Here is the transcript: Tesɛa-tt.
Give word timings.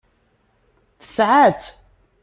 Tesɛa-tt. 1.01 1.63